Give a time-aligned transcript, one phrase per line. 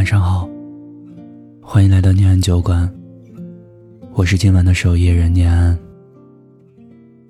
[0.00, 0.48] 晚上好，
[1.60, 2.90] 欢迎来到念安酒馆。
[4.14, 5.78] 我是今晚的守夜人念安。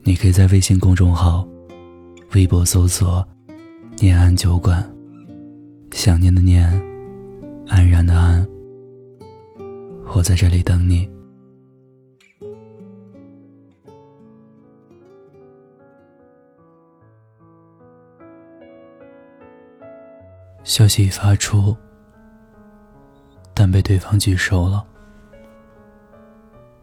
[0.04, 1.44] 你可以在微信公众号、
[2.32, 3.26] 微博搜索
[3.98, 4.88] “念安酒馆”，
[5.90, 6.64] 想念的念，
[7.66, 8.46] 安然的安。
[10.14, 11.10] 我在这里等你。
[20.62, 21.76] 消息一发出，
[23.54, 24.84] 但被对方拒收了。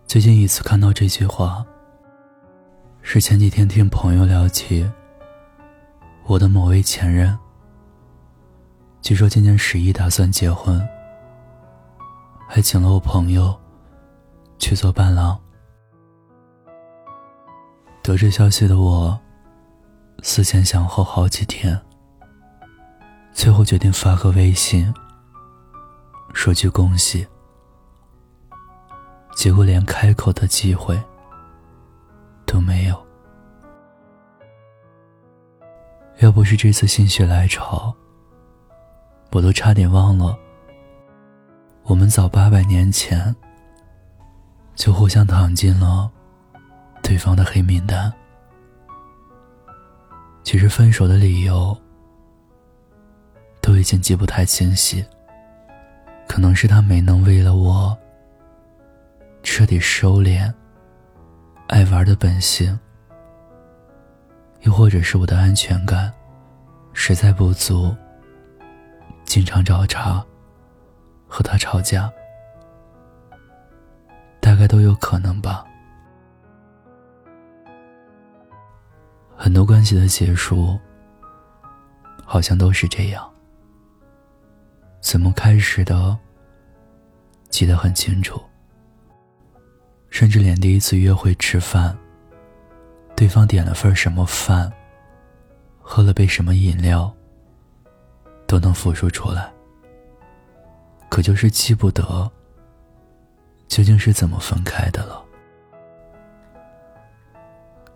[0.05, 1.66] 最近一次看到这句话，
[3.02, 4.90] 是前几天听朋友聊起
[6.26, 7.38] 我的某位前任。
[9.02, 10.85] 据说今年十一打算结婚，
[12.48, 13.57] 还请了我朋友
[14.59, 15.38] 去做伴郎。
[18.02, 19.20] 得知消息的我，
[20.23, 21.79] 思前想后好几天。
[23.34, 24.93] 最后决定发个微信，
[26.38, 27.26] 说句恭喜。
[29.35, 31.02] 结果连开口的机会
[32.46, 33.07] 都没有。
[36.20, 37.91] 要不是这次心血来潮，
[39.32, 40.38] 我都差点忘了，
[41.82, 43.35] 我们早八百年前
[44.76, 46.10] 就互相躺进了
[47.01, 48.13] 对方的黑名单。
[50.44, 51.76] 其实分手的理由。
[53.60, 55.05] 都已经记不太清晰，
[56.38, 57.98] 可能是他没能为了我
[59.41, 60.54] 彻底收敛
[61.68, 62.79] 爱玩的本性，
[64.62, 66.13] 又或者是我的安全感
[66.94, 67.91] 实在不足，
[69.25, 70.24] 经常找茬
[71.28, 72.07] 和他吵架，
[74.40, 75.66] 大概都有可能吧。
[79.35, 80.79] 很多关系的结束，
[82.24, 83.28] 好像都是这样。
[85.01, 86.16] 怎么开始的？
[87.50, 88.41] 记得很清楚，
[90.09, 91.97] 甚至连第一次约会吃饭，
[93.16, 94.72] 对方点了份什么饭，
[95.81, 97.13] 喝了杯什么饮料，
[98.45, 99.51] 都能复述出来。
[101.09, 102.29] 可就是记不得，
[103.67, 105.23] 究竟是怎么分开的了。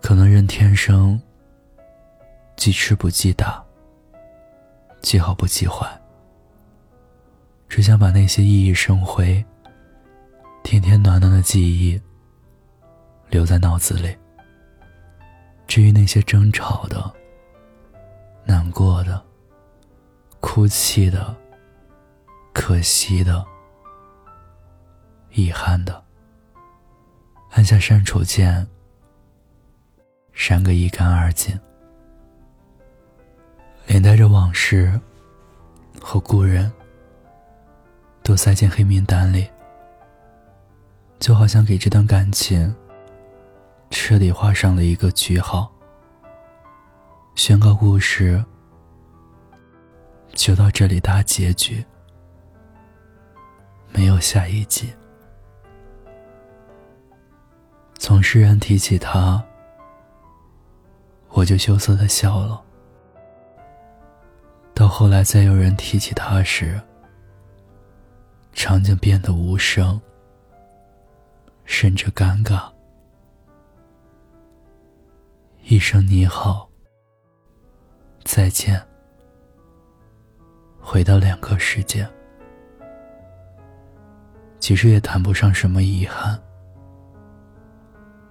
[0.00, 1.20] 可能人天生
[2.56, 3.64] 记吃不记打，
[5.00, 5.86] 记好不记坏。
[7.72, 9.42] 只想把那些熠熠生辉、
[10.62, 11.98] 甜甜暖暖的记忆
[13.30, 14.14] 留在脑子里。
[15.66, 17.10] 至于那些争吵的、
[18.44, 19.24] 难过的、
[20.38, 21.34] 哭泣的、
[22.52, 23.42] 可惜的、
[25.30, 26.04] 遗憾的，
[27.52, 28.68] 按下删除键，
[30.34, 31.58] 删个一干二净，
[33.86, 35.00] 连带着往事
[35.98, 36.70] 和故人。
[38.22, 39.48] 都塞进黑名单里，
[41.18, 42.74] 就好像给这段感情
[43.90, 45.70] 彻底画上了一个句号，
[47.34, 48.42] 宣告故事
[50.34, 51.84] 就到这里大结局，
[53.92, 54.92] 没有下一集。
[57.98, 59.42] 从释然提起他，
[61.28, 62.62] 我就羞涩的笑了。
[64.74, 66.80] 到后来再有人提起他时，
[68.52, 70.00] 场景变得无声，
[71.64, 72.70] 甚至尴尬。
[75.64, 76.68] 一声你好，
[78.24, 78.80] 再见，
[80.80, 82.06] 回到两个世界。
[84.60, 86.40] 其实也谈不上什么遗憾，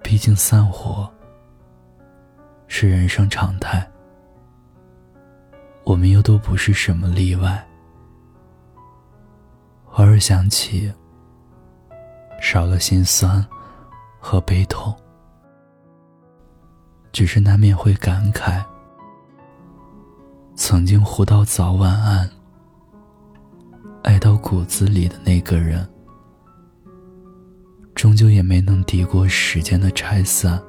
[0.02, 1.12] 毕竟散伙
[2.68, 3.86] 是人生常态，
[5.84, 7.68] 我们又都不是什么例外。
[9.94, 10.91] 偶尔想起，
[12.41, 13.46] 少了心酸
[14.19, 14.96] 和悲痛，
[17.12, 18.63] 只是难免会感慨：
[20.55, 22.28] 曾经活到早晚安、
[24.03, 25.88] 爱到骨子里的那个人，
[27.93, 30.59] 终究也没能抵过时间的拆散，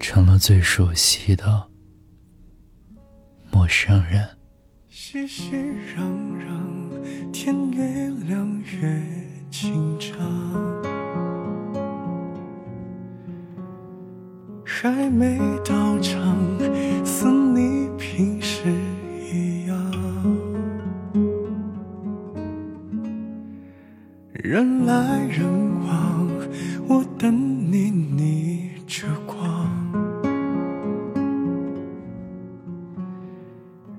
[0.00, 1.66] 成了最熟悉的
[3.50, 4.28] 陌生人。
[4.88, 6.02] 熙熙攘
[6.38, 6.71] 攘。
[7.32, 7.82] 天越
[8.28, 9.02] 亮越
[9.50, 10.14] 紧张，
[14.62, 16.36] 还没到场，
[17.04, 18.68] 似你平时
[19.32, 19.76] 一样。
[24.34, 25.48] 人来人
[25.86, 26.28] 往，
[26.86, 29.66] 我等你逆着光。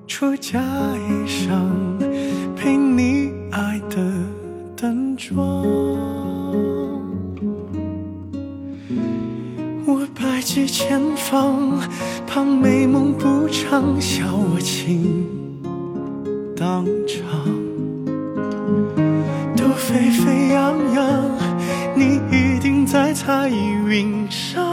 [0.06, 2.13] 出嫁衣裳。
[2.64, 3.98] 陪你爱的
[4.78, 5.38] 淡妆。
[9.86, 11.78] 我百计千方，
[12.26, 15.26] 怕美梦不长，笑我情
[16.56, 17.28] 当场。
[19.58, 21.32] 都沸沸扬扬，
[21.98, 24.64] 你一定在彩云上。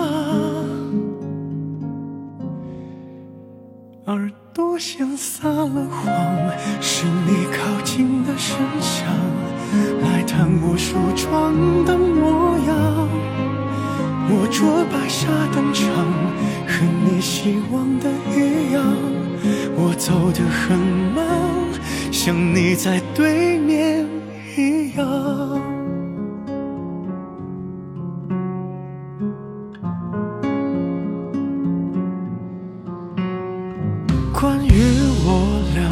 [4.11, 6.13] 耳朵像撒了谎，
[6.81, 9.07] 是你靠近的声响，
[10.03, 11.55] 来探我梳妆
[11.85, 13.09] 的模样。
[14.29, 15.87] 我着白纱登场，
[16.67, 18.83] 和你希望的一样。
[19.77, 20.77] 我走得很
[21.15, 21.25] 慢，
[22.11, 24.05] 像你在对面
[24.57, 25.50] 一样。
[34.61, 34.73] 关于
[35.25, 35.89] 我俩，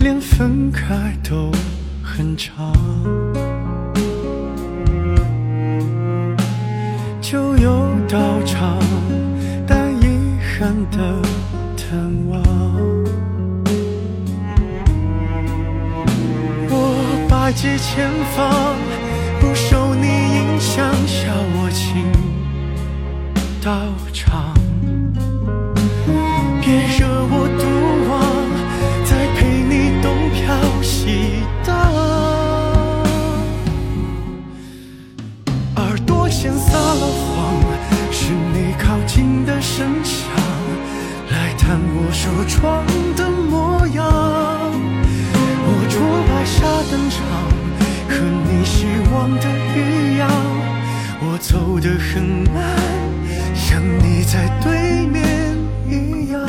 [0.00, 1.50] 连分开都
[2.02, 2.74] 很长，
[7.22, 8.78] 就有道场，
[9.66, 11.22] 带遗憾的
[11.74, 11.96] 探
[12.28, 12.42] 望。
[16.68, 18.76] 我百计千方，
[19.40, 22.04] 不受你影响，笑我情
[23.64, 23.72] 到
[24.12, 24.39] 场。
[52.12, 52.76] 很慢，
[53.54, 55.56] 像你在对面
[55.88, 56.40] 一样。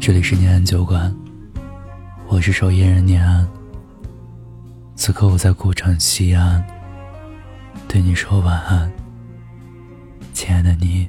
[0.00, 1.14] 这里是念安酒馆，
[2.26, 3.46] 我是守夜人念安。
[4.96, 6.64] 此刻我在古城西安，
[7.86, 8.90] 对你说晚安，
[10.32, 11.06] 亲爱的你，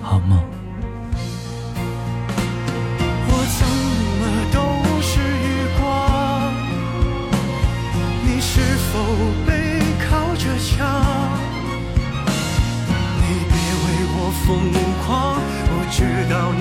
[0.00, 0.42] 好梦。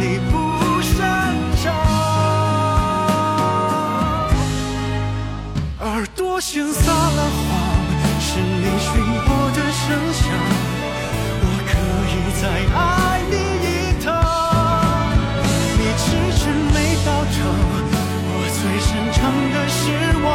[0.05, 0.35] 你不
[0.81, 1.33] 擅
[1.63, 1.71] 长，
[5.79, 7.49] 耳朵先撒了谎，
[8.19, 8.91] 是你寻
[9.23, 10.21] 获的声响。
[11.39, 11.71] 我可
[12.11, 12.43] 以再
[12.75, 12.77] 爱
[13.31, 13.33] 你
[13.63, 13.67] 一
[14.03, 14.05] 趟，
[15.77, 16.03] 你迟
[16.37, 17.39] 迟没到场，
[18.27, 19.17] 我最擅长
[19.53, 19.79] 的失
[20.21, 20.27] 望。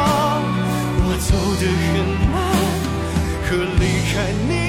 [1.05, 1.29] 我走
[1.61, 1.63] 的
[1.93, 1.93] 很
[2.31, 2.35] 慢，
[3.45, 3.47] 可
[3.79, 3.81] 离
[4.11, 4.17] 开
[4.49, 4.68] 你。